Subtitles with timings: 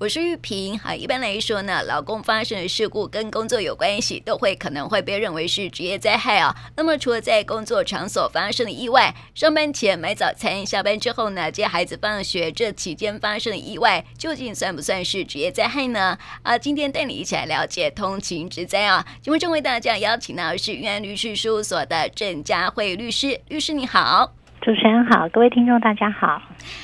[0.00, 0.78] 我是玉萍。
[0.78, 6.56] 好，一般来说呢，劳工发生的事故跟工作有关系，都会可能会被认为是职业灾害啊。
[6.74, 16.16] 那么，除了在工作场所发生的意外，上班前买早餐，下班之后呢接孩子放学，这期间发生的意外，究竟算不算是职业灾害呢？
[16.44, 19.04] 啊，今天带你一起来了解通勤之灾啊。
[19.20, 24.32] 节目中为大家邀请到的是运安律师事务所的郑佳慧律师，律师你好。
[24.62, 26.40] 主持人好，各位听众大家好。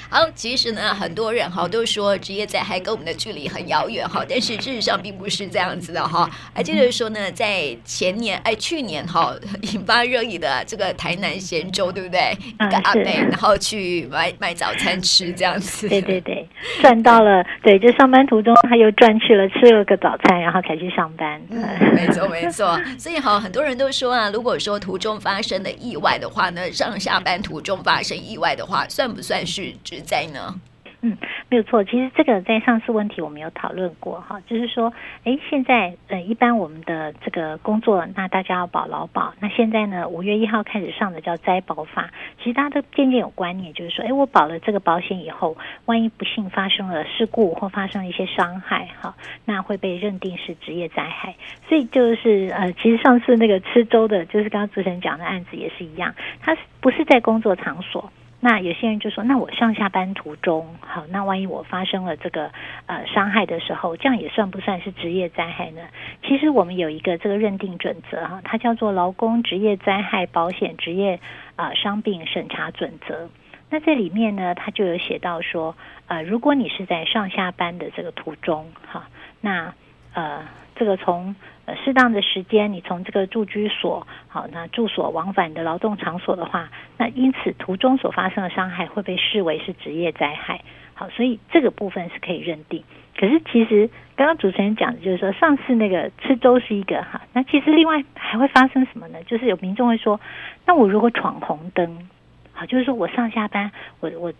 [0.08, 6.30] 好，其实呢，很多人哈都说职业灾害跟我们的距离很遥远哈，但是事实上并不是这样子的哈。
[6.54, 12.36] 还记得说呢，在前年哎去年哈引发热议的这个台南咸州，对不对？
[12.58, 15.88] 嗯、一个阿伯然后去买买早餐吃这样子。
[15.88, 16.48] 对对 对，
[16.80, 21.40] 赚到了，对，就上班途中他又赚去了吃了个早餐，然后才去上班。
[21.50, 21.62] 嗯，
[21.94, 22.80] 没错没错。
[22.98, 30.60] 所以哈，很多人都说啊，如果说途中发生的意外的话呢，上下班途中发生意外的话，算不算是职灾呢？
[31.02, 31.14] 嗯，
[31.50, 31.84] 没有错。
[31.84, 34.92] 其实这个在上次问题我们有讨论过哈，就是说，
[35.24, 39.34] 哎，现在呃，一般我们的这个工作，那大家要保劳保。
[39.38, 49.14] 那现在呢，五月一号开始上的叫灾保法，其实大家都渐渐有观念，就是说，哎，我保了这个保险以后，万一不幸发生了事故或发生一些伤害，哈，
[49.44, 51.36] 那会被认定是职业灾害。
[51.68, 58.10] 所以就是呃，其实上次那个吃粥的，就是刚刚主持人讲的案子也是一样，它不是在工作场所。
[58.38, 62.50] 那有些人就说，那我上下班途中，好，那万一我发生了这个
[62.86, 65.80] 呃伤害的时候，这样也算不算是职业灾害呢？
[66.22, 71.18] 其实我们有一个这个认定准则哈，它叫做《劳工职业灾害保险职业
[71.56, 73.24] 啊伤病审查准则》。
[73.68, 75.74] 那这里面呢，它就有写到说，
[76.06, 79.08] 呃，如果你是在上下班的这个途中，哈，
[79.40, 79.74] 那
[80.16, 80.42] 呃。
[80.78, 90.60] 这个从呃适当的时间，你从这个住居所好，那住所往返的劳动场所的话，那因此途中所发生的伤害会被视为是职业灾害。
[90.92, 92.84] 好，所以这个部分是可以认定。
[93.18, 99.22] 可是其实刚刚主持人讲的就是说，上次那个吃粥是一个哈，那其实另外还会发生什么呢？
[99.24, 100.20] 就是有民众会说，
[100.66, 102.06] 那我如果闯红灯，
[102.52, 104.30] 好，就是说我上下班，我我。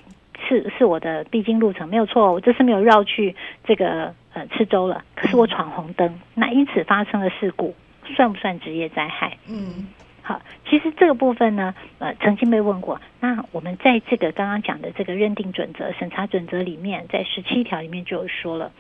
[0.49, 2.33] 是是我的必经路程，没有错。
[2.33, 7.75] 我这次没有绕去这个呃吃粥了，可是我闯红灯，那因此发生了事故，
[8.15, 9.37] 算不算职业灾害？
[9.49, 9.89] 嗯，
[10.23, 13.01] 好，其实这个部分呢，呃，曾经被问过。
[13.21, 18.73] 那我们在这个刚刚讲的这个认定准则、审查准则里面，在十七条里面就有说了。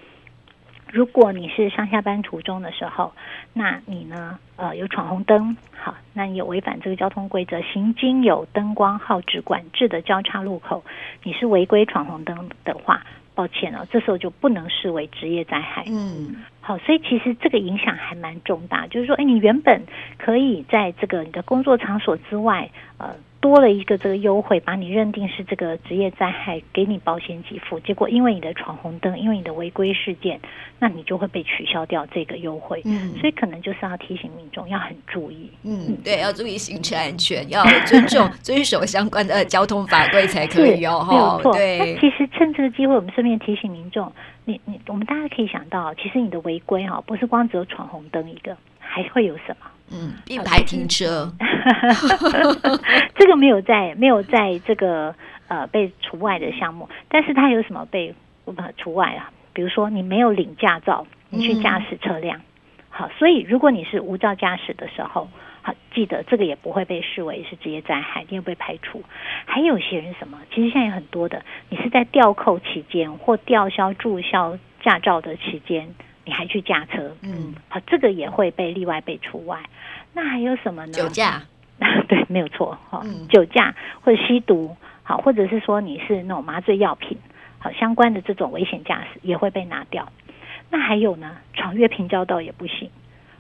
[0.93, 3.13] 如果你是上下班途中的时候，
[3.53, 4.39] 那你呢？
[4.57, 10.83] 呃，有闯红灯，好，那你有违反这个交通规则，行经有灯光号志管制的交叉路口，
[11.23, 13.05] 你是违规闯红灯的话，
[13.35, 15.85] 抱歉了，这时候就不能视为职业灾害。
[15.89, 19.83] 嗯，好，所以其实这个影响还蛮重大，就是说，哎，你原本
[20.17, 23.15] 可以在这个你的工作场所之外，呃。
[23.47, 27.79] 多了一个这个优惠，把你认定是这个职业灾害，给你保险给付。
[27.79, 30.41] 结果因为你的闯红灯，因为你的违规事件，
[30.81, 32.83] 那你就会被取消掉这个优惠。
[32.85, 35.49] 嗯，所以可能就是要提醒民众要很注意。
[35.63, 41.07] 嗯，对，要注意行车安全，要尊重 遵守相关的交通法规才可以哦。
[41.09, 41.53] 没有错。
[41.53, 41.79] 对。
[41.79, 44.13] 那其实趁这个机会，我们顺便提醒民众，
[44.45, 49.67] 你你我们大家可以想到，其实你的违规哈，不是光只有闯红灯一个，还会有什么？
[49.91, 51.33] 嗯，并排停车，
[53.15, 55.15] 这个没有在没有在这个
[55.49, 58.15] 呃被除外的项目，但是它有什么被
[58.45, 59.31] 呃除外啊？
[59.53, 62.43] 比如说你没有领驾照，你去驾驶车辆，嗯、
[62.91, 65.29] 好，所以如果你是无照驾驶的时候，
[65.63, 69.03] 好，记得这个也不会被视为是职业灾害，一定会被排除。
[69.45, 70.39] 还有些人什么？
[70.53, 75.95] 其实现在有很多的，你是在吊扣期间或吊销注销驾照的期间。
[76.27, 79.59] 你还去驾车，嗯，好，这个也会被例外被除外。
[80.13, 80.93] 那还有什么呢？
[80.93, 81.41] 酒驾，
[82.09, 87.17] 对，没有错，哈、嗯，酒驾或者吸毒，好，或者是说你是那种麻醉药品，
[87.59, 90.11] 好，相关的这种危险驾驶也会被拿掉。
[90.69, 91.37] 那还有呢？
[91.55, 92.91] 闯越平交道也不行，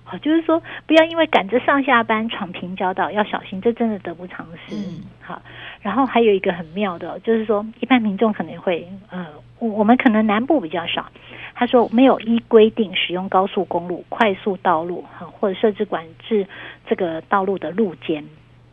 [0.04, 4.76] 好，就是说不要因为赶着上下班闯平交道，要小心，这真的得不偿失。
[4.76, 5.42] 嗯，好，
[5.80, 9.26] 然后还有一个很妙的，就是说一般民众可能会，呃，
[9.58, 11.06] 我们可能南部比较少。
[11.54, 16.46] 他说没有依规定使用高速公路、快速道路哈，或者设置管制
[16.86, 18.22] 这个道路的路肩，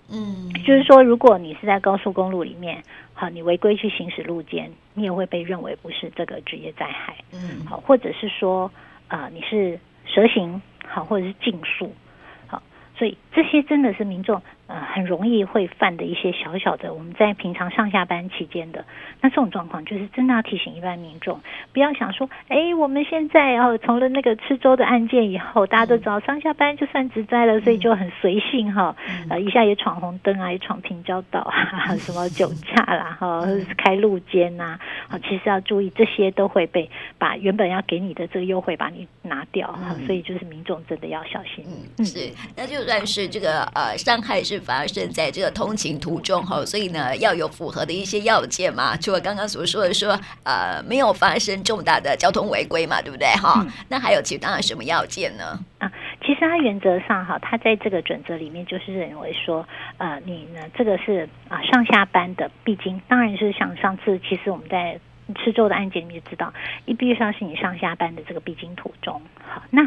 [0.09, 2.83] 嗯，就是说，如果你是在高速公路里面，
[3.13, 8.69] 好，你违规去行驶路肩，你也会被认为不是这个职业灾害，嗯，好，或者是说，
[9.07, 11.95] 啊、呃，你是蛇行，好，或者是竞速，
[12.47, 12.61] 好，
[12.97, 14.41] 所以这些真的是民众。
[14.73, 18.83] 呃很容易会犯的一些小小的，我们在平常上下班期间的
[19.21, 21.39] 那这种状况，就是真的要提醒一般民众，
[21.71, 28.95] 不要想说，哎，我们现在哦，从了那个吃粥的案件以后，大家都知道上下班就算职灾了，所以就很随性哈，
[29.29, 33.43] 呃，一下也闯红灯啊，也闯平交道啊， 什么酒驾啦哈，
[33.77, 41.63] 开路肩呐，啊，其实要注意这些都会被把原本要给你的这个优惠把你拿掉哈，所以就是民众真的要小心。
[41.97, 53.65] 嗯，是，那就算是这个呃伤害是发生在这个通勤途中哈，所以呢要有符合的一些要件嘛，除了刚刚所说的说呃没有发生重大的交通违规嘛，对不对哈？
[53.89, 55.59] 那还有其他的什么要件呢？
[55.79, 59.67] 啊，其实它原则上哈，它在这个准则里面就是认为说，
[59.97, 64.99] 呃，你呢这个是啊上下班的必经，当然是像上次其实我们在。
[65.35, 66.53] 吃粥的案件，你就知道，
[66.85, 69.21] 一必上是你上下班的这个必经途中。
[69.41, 69.83] 好，那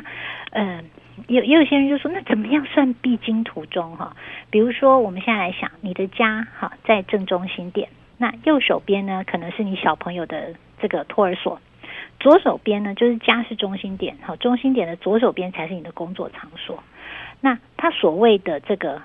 [0.50, 0.84] 嗯、呃，
[1.28, 3.96] 有也有些人就说，那怎么样算必经途中？
[3.96, 4.16] 哈，
[4.50, 7.88] 比如说我们现在来想，你的家哈在正中心点，
[8.18, 11.60] 那右手边呢可能是你小朋友的这个托儿所，
[12.20, 16.82] 左手边呢就是家是中心点，好，中心点的左手边才是你的工作场所。
[17.40, 19.02] 那他所谓的这个。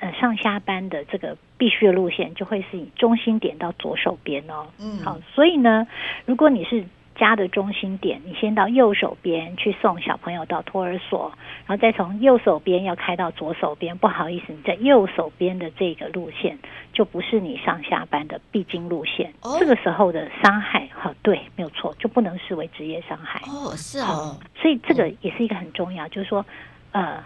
[0.00, 4.66] 呃，上下班的这个必须的路线就会是以中心点到左手边哦。
[4.80, 5.86] 嗯，好，所以呢，
[6.26, 11.30] 如果你是家的中心点，你先到右手边去送小朋友到托儿所，
[11.64, 16.58] 然后再从右手边要开到左手边，不好意思，你在右手边的这个路线
[16.92, 19.32] 就不是你上下班的必经路线。
[19.42, 23.40] 哦，这个时候的伤害，哈，对，没有错，就不能视为职业伤害。
[23.46, 24.36] 哦，是哦。
[24.56, 26.44] 所以这个也是一个很重要，就是说，
[26.90, 27.22] 呃。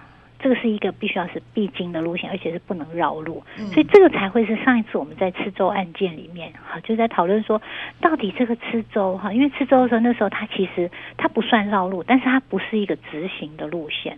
[0.47, 7.61] 这个是一个必须要是必经的路线，而且是不能绕路，所以这个才会是上一次我们在吃粥案件里面哈，就在讨论说，
[8.01, 14.17] 到底这个吃粥哈，因为吃粥的时候那时候它其实它不算绕路，但是它不是一个直行的路线。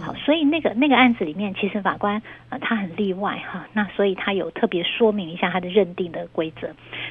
[0.00, 6.70] 好，所以那个那个案子里面，其实法官呃他很例外哈，那所以他有特别说明一下他的认定的规则。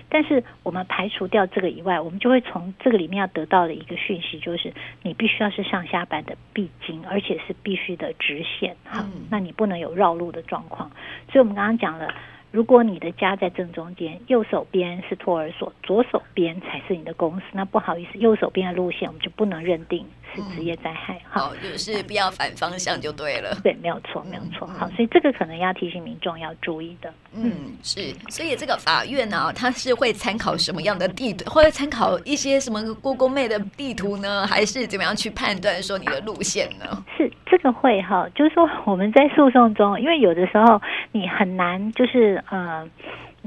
[0.10, 4.74] 但是我们排除掉这个以外，我们就会从这个里面要得到的一个讯息，就是
[5.04, 10.90] 你必须要是上下班的必经，而且是必须的直线哈，那你不能有绕路的状况。
[11.32, 12.14] 所以我们刚刚讲了。
[12.52, 20.04] 如果你的家在正中间，右手边是托儿所，左手边才是你的公司，那不好意思，右手边的路线我们就不能认定
[20.36, 21.20] 是职业灾害。
[21.30, 23.56] 好，就是不要反方向就对了。
[23.64, 24.68] 对，没有错，没有错。
[24.68, 27.14] 好，所以这个可能要提醒民众要注意的。
[27.34, 27.52] 嗯，
[27.84, 28.14] 是。
[28.30, 31.50] 所以这个法院呢，它是会参考什么样的地图？
[31.50, 34.46] 会参考一些什么 Google Map 的地图呢？
[34.48, 37.04] 还是怎么样去判断说你的路线呢？
[37.18, 42.44] 是这个会哈，就是说我们在诉讼中，因为有的时候你很难就是。
[42.52, 42.90] 呃，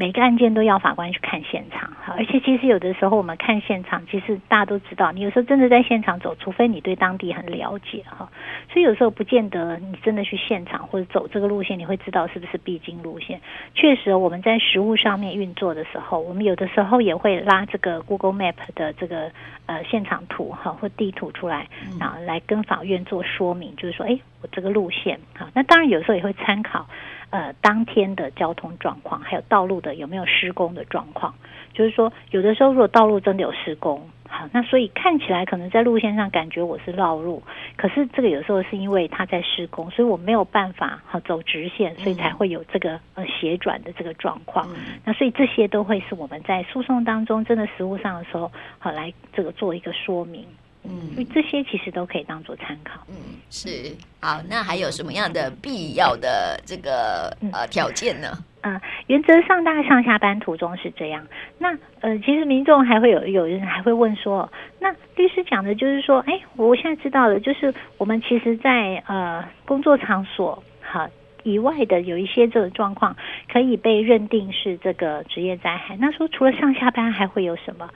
[0.03, 8.29] 每个案件都要法官去看现场哈，而且其实有的时候我们看现场，其实大家都知道，你有时候真的在现场走，除非你对当地很了解哈，
[8.73, 13.41] 所以有时候不见得你真的去现场或者走这个路线，你会知道是不是必经路线。
[13.77, 19.31] 确实，我们在实物上面运作的时候，我们有的时候也会拉这个 Google Map 的这个
[19.67, 21.69] 呃现场图哈或地图出来
[22.01, 26.89] 然后，来跟法院做说明，就是说，哎，我这个路线哈，那当然有时候也会参考。
[27.33, 31.35] 呃，当天的交通状况，还有道路的有没有施工的状况，
[31.73, 37.43] 就是说，有的时候如果道路真的有施工，好，那所以看起来可能在路线上感觉我是绕路，
[37.75, 44.69] 可是这个有时候是因为它在施工，所以我没有办法好走直线，所以才会有这个呃斜转的这个状况。
[45.03, 50.45] 那所以这些都会是我们在诉讼当中真的实务上的时候，好来这个做一个说明。
[50.85, 53.01] 嗯，所以这些其实都可以当做参考。
[53.09, 53.15] 嗯，
[53.51, 58.29] 是好，那还有什么样的必要的这个呃条件呢？
[58.63, 61.27] 嗯、呃，原则上大概上下班途中是这样。
[61.59, 71.09] 那呃，其实民众还会有有人还会问说，那律师讲的就是说，哎，我现在知道了，就是我们其实在呃工作场所哈
[71.45, 73.17] 以外的有一些这个状况
[73.53, 75.97] 可以被认定是这个职业灾害。
[75.99, 77.89] 那说除了上下班还会有什么？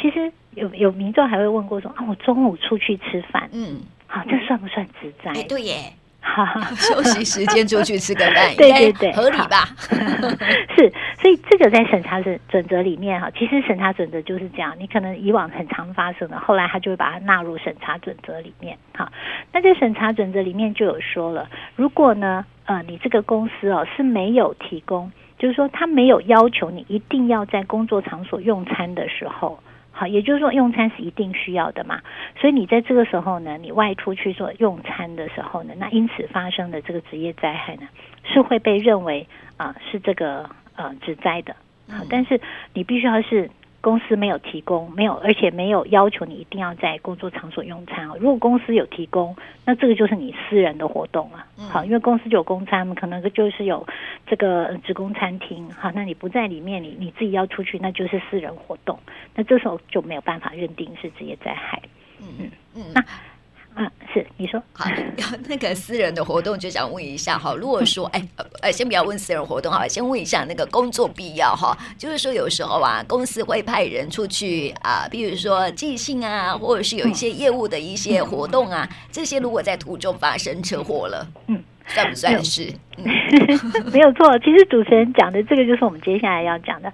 [0.00, 5.30] 其实有有民众还会问过说啊，我中午出去吃饭，嗯，好，这算不算职灾？
[5.32, 5.92] 哎，对耶，
[6.76, 9.68] 休息时间出去吃个饭， 对对对，合理吧？
[10.74, 10.92] 是，
[11.24, 18.76] 所以这个在审查准准则里面哈，其实审查准则就是这样，你可能以往很常发生的，后来他就会把它纳入审查准则里面。
[18.94, 19.10] 好，
[19.50, 29.58] 那在审查准则里面就有说了，如果呢，呃，你这个公司哦是没有提供，就是说他没有要求你一定要在工作场所用餐的时候。
[29.92, 32.02] 好，也就是说用餐是一定需要的嘛，
[32.38, 37.82] 所以你在这个时候呢，你外出去做用餐的时候呢，那因此发生的这个职业灾害呢，
[38.24, 39.26] 是会被认为
[39.56, 41.54] 啊、是这个呃职灾的。
[41.88, 42.40] 好，但是
[42.72, 43.50] 你必须要是
[43.82, 48.16] 公司没有提供，没有，而且没有要求你一定要在工作场所用餐哦。
[48.18, 51.44] 如果公司有提供，那这个就是你私人的活动了。
[51.68, 53.86] 好，因为公司就有公餐，可能就是有
[54.26, 55.70] 这个职工餐厅。
[55.72, 58.98] 好，那你不在里面，你你自己要出去，那就是私人活动。
[59.34, 61.82] 那这时候就没有办法认定是职业灾害。
[62.20, 63.04] 嗯嗯嗯，那。
[63.74, 64.88] 啊，是你说好，
[65.48, 68.28] 那个私人的活动就想问一下哈，如果说哎
[68.62, 82.72] 呃，先不要问私人活动哈，先问一下那个工作必要哈，就是说有时候啊，公司会派人出去啊，比如说寄信啊，或者是有一些业务的一些活动啊，这些如果在途中发生车祸了，嗯，算不算是？
[82.96, 83.04] 嗯、
[83.92, 86.92] 没有错，其实主持人讲的这个就是我们接下来要讲的。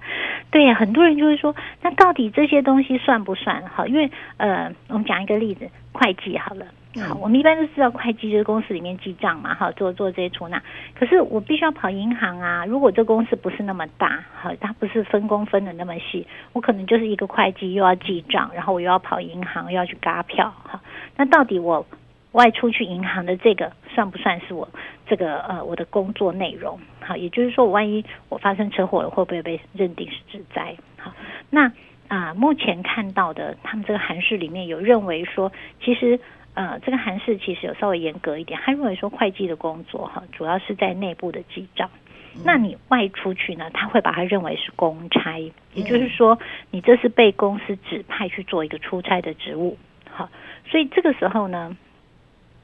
[0.51, 3.65] 对呀，很多人就会说，那到底这些东西算不算？
[3.67, 5.67] 好，因为呃，我们讲一个例子。
[5.93, 6.65] 会计好了，
[7.05, 10.63] 好，我们一般都知道会计就是公司里面记账嘛，哈，做做这些出纳。
[10.97, 20.81] 可是我必须要跑银行啊，如果这公司不是那么大，好，它不是分工分的那么细，我可能就是一个会计又要记账，然后我又要跑银行又要去轧票，哈，
[21.17, 21.85] 那到底我
[22.31, 24.67] 外出去银行的这个算不算是我
[25.05, 26.79] 这个呃我的工作内容？
[27.01, 30.75] 好，也就是说我万一我发生车祸了，会不会被认定是职灾？
[30.97, 31.13] 好，
[31.49, 31.71] 那。
[32.11, 35.49] 啊，目前看到的，他们这个函释里面有认为说，
[35.81, 36.19] 其实
[36.55, 41.89] 呃，这个函式其实有稍微严格一点，他认为说会计的工作哈，主要是在内部的记账，
[42.35, 42.41] 嗯。
[42.43, 45.39] 那你外出去呢，他会把它认为是公差，
[45.73, 46.37] 也就是说，
[46.69, 49.77] 你这是被公司指派去做一个出差的职务。
[50.09, 50.29] 好，
[50.69, 51.77] 所以这个时候呢，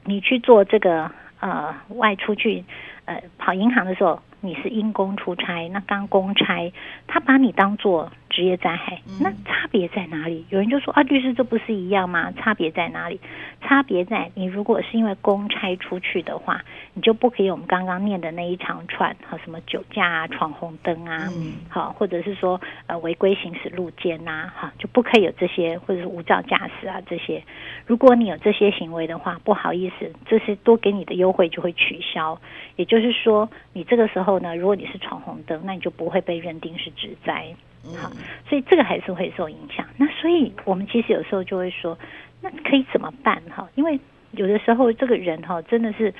[0.08, 1.10] 你去做这个
[1.40, 2.64] 呃外出去
[3.04, 6.72] 呃跑银行的时候，你是因公出差，那刚公差，
[7.06, 8.10] 他把你当做。
[8.38, 10.46] 职业灾害，那差别在哪里？
[10.48, 12.30] 有人就说啊，律师这不是一样吗？
[12.36, 13.18] 差别在哪里？
[13.60, 16.62] 差别在你如果是因为公差出去的话，
[16.94, 21.28] 你就不可以我们刚刚念的那一长串，和什么酒驾啊、闯红灯啊，
[21.68, 27.42] 好，或者是说呃违规行驶路肩呐，哈，就不可以有这些，或者是无照驾驶啊这些。
[27.86, 32.40] 如果你有这些行为的话，不好意思，这些多给你的优惠就会取消。
[32.76, 37.52] 也就是说，你这个时候呢，如果你是闯红灯，那你就不会被认定是职灾。
[37.96, 38.10] 好，
[38.48, 39.86] 所以这个还是会受影响。
[39.96, 41.98] 那所以我们其实有时候就会说，
[42.42, 43.42] 那可以怎么办？
[43.48, 43.98] 哈，因为
[44.32, 46.12] 有的时候这个人哈真的是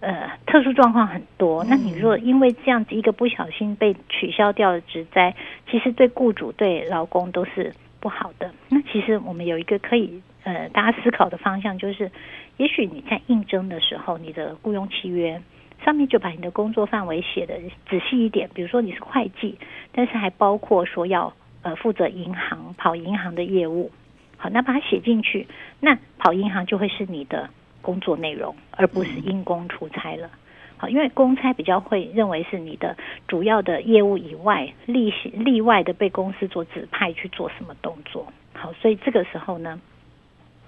[0.00, 1.64] 呃特殊状况很多。
[1.64, 5.34] 那你如果因为这样子一个不小心被取消掉了职灾，
[5.70, 8.52] 其实对雇主对劳工都是不好的。
[8.68, 12.10] 那其实我们有一个可以呃大家思考的方向，就是
[12.58, 15.42] 也许你在应征的时候，你的雇佣契约。
[15.86, 19.56] 上面就把你的工作范围写的仔细一点，比如说你是会计，
[19.92, 23.92] 但是还包括说要呃负责银行跑银行的业务，
[24.36, 25.46] 好，那把它写进去，
[25.78, 27.50] 那跑银行就会是你的
[27.82, 30.28] 工作内容，而不是因公出差了。
[30.76, 32.96] 好，因为公差比较会认为是你的
[33.28, 38.26] 主要的业务以外，例例外的被公司做指派去做什么动作。
[38.54, 39.80] 好，所以这个时候呢，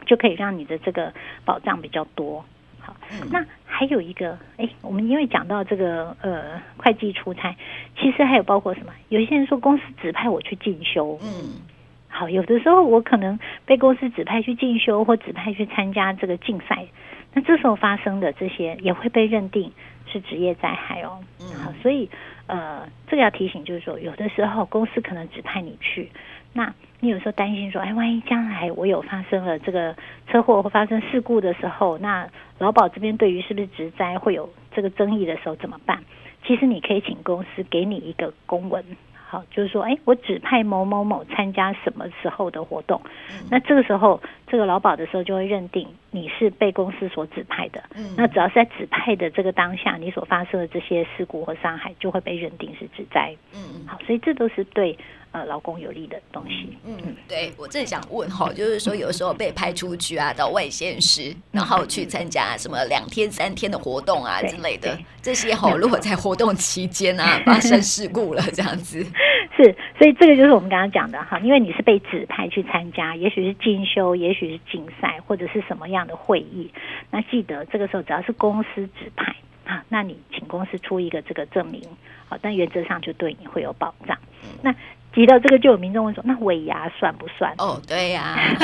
[0.07, 1.13] 就可以让你的这个
[1.45, 2.45] 保障比较多。
[2.89, 2.97] 好，
[3.31, 3.45] 那。
[3.71, 7.55] 还有一个，哎，我们因为讲到这个呃会计出差，
[7.97, 8.93] 其实还有包括什么？
[9.09, 11.61] 有些人说公司指派我去进修，嗯，
[12.09, 16.89] 好，有的时候我可能被公司指派去进修或指派去参加这个竞赛，
[17.35, 19.71] 那这时候发生的这些也会被认定
[20.11, 21.21] 是职业灾害哦。
[21.41, 22.11] 嗯，好，所以
[22.49, 26.11] 呃，这个要提醒就是说，有的时候公司可能指派你去，
[26.53, 26.75] 那。
[27.01, 29.95] 你有时候担心说，哎，万一将来我有发生了这个
[30.27, 32.29] 车祸或发生事故的时候，那
[32.59, 36.03] 劳保这边对于是不是职灾会有这个争议的时候怎么办？
[36.45, 38.85] 其实你可以请公司给你一个公文。
[39.31, 47.83] 好，就是说，哎，我指派某某某参加什么时候的活动，嗯、那这个时候，这个劳保的时候就会认定你是被公司所指派的。
[47.95, 53.37] 嗯，那只要是在指派的这个当下，你所发生的这些事故和伤害，就会被认定是指灾。
[53.55, 54.97] 嗯，好，所以这都是对
[55.33, 56.77] 呃劳工有利的东西。
[56.85, 69.05] 嗯，嗯对我正想问哈，就是说有时候被派出去啊，到外县市，然后去参加什么两天三天的活动啊之类的，这些哈， 如果在活动期间啊 发生事故了，这样子。
[69.57, 76.71] 是，所以这个就是我们刚刚讲的哈，因为你是被指派去参加，也许是进修，也许是竞赛，或者是什么样的会议。
[77.11, 81.83] 那记得这个时候只要是公司指派啊，那你请公司出一个这个证明，
[82.29, 84.17] 好，但原则上就对你会有保障。
[84.63, 84.73] 那
[85.19, 87.53] 提到这个，就有民众问说，那尾牙算不算？
[87.59, 88.55] 哦，对呀、啊，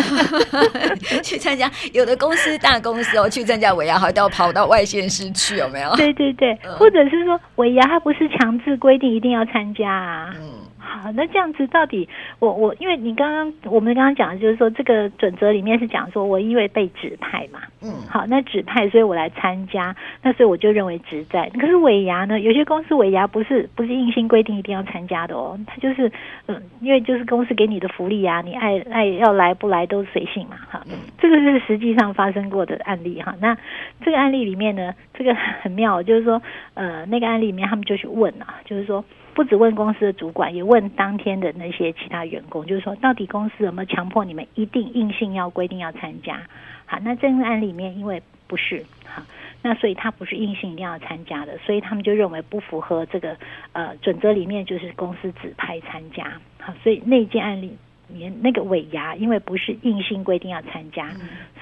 [1.20, 5.96] 去参加有的公司大公司哦，去参加尾牙还都要跑到外县市去，有没有？
[5.96, 10.30] 对对对，嗯、或者是说尾牙它不是强制规定一定要参加啊。
[10.36, 10.42] 嗯
[10.84, 12.06] 好，那这样子到底
[12.38, 21.48] 我我，因为你刚刚我们刚刚讲的就是说，这个准则里面是讲说我因为被指派嘛，嗯，好，那指派，所以我来参加，那所以我就认为职在。
[21.58, 26.10] 可是尾牙呢，有些公司尾牙不是不是硬性规定一定要参加的哦，他就是
[26.46, 30.84] 嗯，因为就是公司给你的福利啊，你爱爱要来不来都随性嘛，哈，
[31.18, 33.34] 这个是实际上发生过的案例哈。
[33.40, 33.56] 那
[34.04, 36.40] 这个案例里面呢，这个很妙，就是说
[36.74, 39.04] 呃，那个案例里面他们就去问啊，就是说。
[39.34, 46.40] 不只问公司的主管，也问问当天的那些其他员工，就是说，到底公司有没有强迫你们一定硬性要规定要参加？
[46.84, 49.22] 好，那这个案里面因为不是，好，
[49.62, 53.36] 那所以他不是硬性一定要参加的，所以他们就认为不符合这个
[53.72, 57.78] 呃准则里面就是公司指派参加，好，所以那件案例。
[58.06, 61.10] 你那个尾牙，因为不是硬性规定要参加，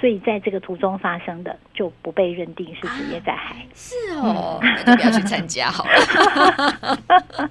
[0.03, 3.55] 所以在这个途中发生的就不被认定是职业灾害。
[3.55, 5.91] 啊、是哦，嗯、 那就不要去参加好了。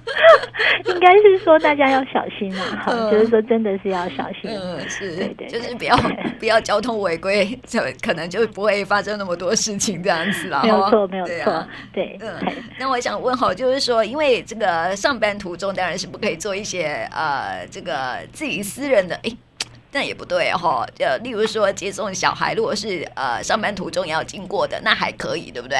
[0.84, 4.50] 应该是说大家要小心嘛，哈、嗯，就是说真的是要小心。
[4.50, 5.96] 嗯，是，对对，对，就是不要
[6.38, 10.60] 不要交通违规，就可能就不会发生那么多事情这样子了。
[10.62, 12.18] 没有错，没有错，对。
[12.20, 12.30] 嗯，
[12.78, 18.82] 那我想问哈，就是说，因为这个上班途中当然是不可以做一些呃，这个自己私。
[18.82, 19.30] 私人的哎，
[19.92, 20.84] 那也不对哈。
[20.94, 25.78] 就，例如说接送小孩，如果是呃上班途中要经过的，那还可以，对不对？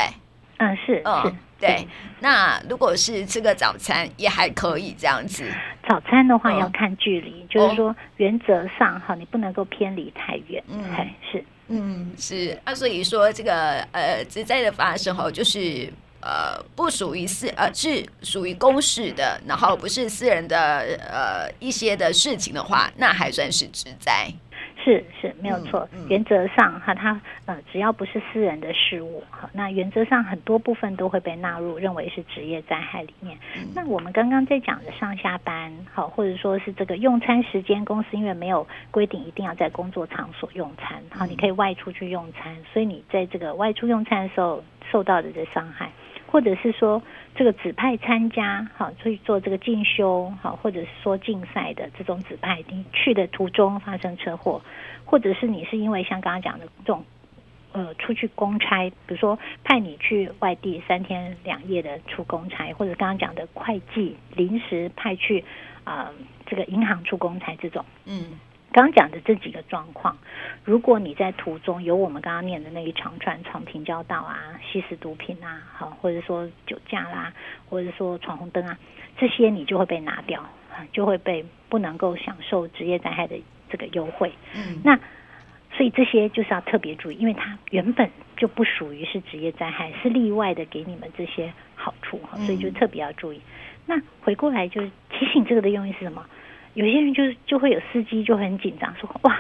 [0.59, 1.89] 嗯，是，嗯，是对。
[2.21, 5.51] 那如果是吃个早餐，也还可以这样子。
[5.89, 10.63] 早餐的话要看距离，嗯、就是说原则上哈，你不能够偏离太远。
[10.69, 10.85] 嗯，
[11.33, 12.61] 是，嗯，是。
[12.65, 15.93] 那所以说这个呃职灾的发生哈，就是。
[16.23, 20.57] 呃，不属于私，呃，是属于公事的，然后不是私人的，
[21.11, 24.29] 呃，一些的事情的话，那还算是职灾。
[24.85, 25.89] 是是，没有错。
[25.93, 33.39] 嗯嗯、原则上哈，它呃，只要不是私人的事务哈，那原则上很多部分都会被纳入，认为是职业灾害里面。
[33.57, 45.93] 嗯、那我们刚刚在讲的上下班，好，或者说是这个用餐时间，公司因为没有规定一定要在工作场所用餐，好，你可以外出去用餐，所以你在这个外出用餐的时候受到的这伤害。
[46.33, 47.03] 或者是说
[47.35, 54.63] 这个指派参加，好，去做这个进修，好，或者是说竞赛的这种指派，你去的途中发生车祸，
[55.05, 57.05] 或者是你是因为像刚刚讲的这种，
[57.73, 65.45] 呃，出去公差，比如说派你去外地三天两夜的出公差，或者刚刚讲的会计临时派去
[65.85, 66.13] 啊、呃，
[66.47, 68.25] 这个银行出公差这种，嗯。
[68.73, 70.17] 刚刚讲的这几个状况，
[70.65, 77.33] 如果你在途中有我们刚刚念的那一长串闯平交道啊、吸食毒品啊，好，或者说酒驾啦，
[77.69, 78.79] 或者说闯红灯啊，
[79.19, 80.45] 这些你就会被拿掉，
[80.93, 83.37] 就会被不能够享受职业灾害的
[83.71, 84.33] 这个优惠。
[84.55, 84.99] 嗯，那
[85.77, 93.37] 所以这些就是要特别注意，因为它原本就不属于是职业灾害，是例外的给你们这些好处哈，所以就特别要注意。
[93.37, 93.43] 嗯、
[93.87, 96.25] 那回过来就是提醒这个的用意是什么？
[96.75, 99.39] 有些人就是就会有司机就很紧张，说哇，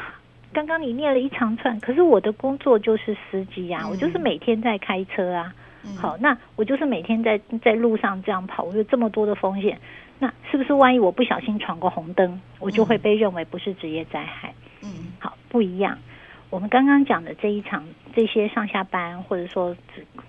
[0.52, 9.78] 刚刚你念了一长串，可是我的工作就是司机呀、我就是每天在开车啊，嗯、好，那我就是每天在在路上这样跑，我有这么多的风险，
[10.18, 14.52] 那是不是万一我不小心闯过红灯，我就会被认为不是职业灾害？
[14.82, 15.98] 嗯，好，不一样。
[16.50, 17.82] 我们刚刚讲的这一场
[18.14, 19.74] 这些上下班或者说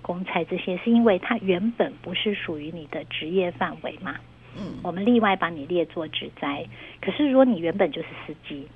[0.01, 4.15] 公差这些，是因为它原本不是属于你的职业范围嘛。
[4.57, 6.65] 嗯，我们例外把你列作职灾。
[7.01, 8.67] 可是如果你原本就是司机，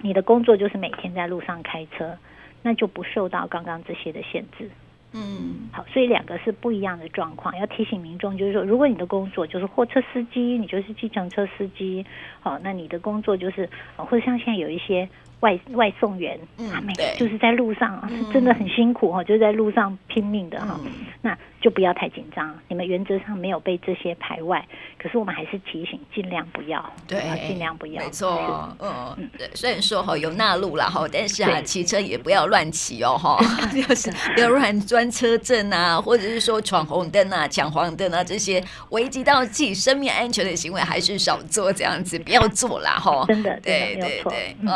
[0.00, 2.16] 你的工作就是每天在路上开车，
[2.62, 4.70] 那就不受到刚刚这些的限制。
[5.12, 12.04] 嗯，好，所以两个是不一样的状况，要提醒民众，就是说，如果你的工作就是货车司机，你就是计程车司机，
[12.40, 15.08] 好，那你的工作就是，或者像现在有一些。
[15.40, 20.78] 外外送员，嗯，每个就是在路上，是真的很辛苦哈，就是在路上拼命的哈。
[21.22, 24.64] 那就不要太紧张，你们原则上没有被这些排外，
[24.96, 29.50] 可是我们还是提醒，尽量不要，对，尽量不要，没错，嗯，对。
[29.54, 33.38] 虽然说哈有纳入了哈，但是啊， 骑车也不要乱骑哦哈，
[33.74, 43.24] 就 是不 要乱钻车阵啊，或者是说闯红灯啊、抢黄灯啊这些危及到自己生命安全的行为，还是少做这样子，不要做啦哈。
[43.26, 44.70] 真的，对对对，嗯。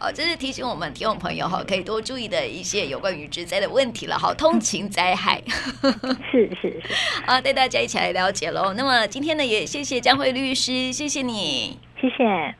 [0.00, 4.32] 好，这是提醒我们听众朋友哈，可以多注意的一些有关于职灾的问题了哈。
[4.32, 5.42] 通勤灾害，
[6.32, 6.94] 是 是是，
[7.26, 8.72] 啊，带大家一起来了解喽。
[8.72, 12.54] 那么今天呢，也谢谢江慧律师，谢谢你，谢谢。